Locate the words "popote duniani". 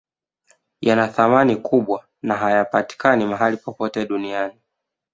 3.57-4.61